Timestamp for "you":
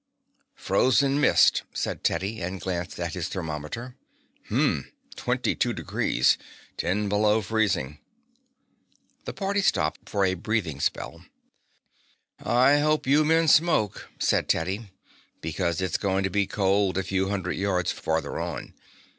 13.05-13.23